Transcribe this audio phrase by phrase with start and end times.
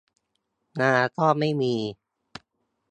[0.79, 1.75] นาก็ไม่มี